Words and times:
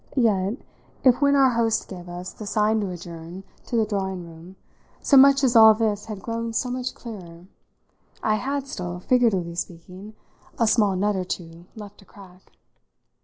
Yet 0.15 0.57
if 1.03 1.21
when 1.21 1.35
our 1.35 1.51
host 1.51 1.87
gave 1.87 2.09
us 2.09 2.33
the 2.33 2.47
sign 2.47 2.79
to 2.81 2.89
adjourn 2.89 3.43
to 3.67 3.75
the 3.75 3.85
drawing 3.85 4.25
room 4.25 4.55
so 4.99 5.15
much 5.15 5.43
as 5.43 5.55
all 5.55 5.75
this 5.75 6.05
had 6.05 6.23
grown 6.23 6.53
so 6.53 6.71
much 6.71 6.95
clearer, 6.95 7.45
I 8.23 8.37
had 8.37 8.67
still, 8.67 8.99
figuratively 8.99 9.53
speaking, 9.53 10.15
a 10.57 10.65
small 10.65 10.95
nut 10.95 11.15
or 11.15 11.23
two 11.25 11.65
left 11.75 11.99
to 11.99 12.05
crack. 12.05 12.51